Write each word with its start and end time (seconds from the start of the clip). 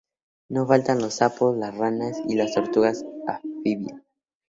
No 0.49 0.65
faltan 0.65 0.97
los 0.99 1.13
sapos, 1.13 1.55
las 1.55 1.75
ranas 1.77 2.17
y 2.27 2.33
las 2.33 2.55
tortugas 2.55 3.05
anfibias. 3.27 4.01